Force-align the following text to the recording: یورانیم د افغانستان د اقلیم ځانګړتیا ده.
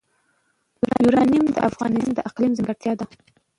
یورانیم 1.03 1.45
د 1.51 1.57
افغانستان 1.69 2.13
د 2.15 2.19
اقلیم 2.29 2.51
ځانګړتیا 2.57 2.93
ده. 2.99 3.05